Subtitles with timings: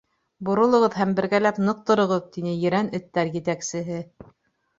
[0.47, 4.03] —Боролоғоҙ һәм бергәләп ныҡ тороғоҙ,— тине ерән эттәр етәксеһе.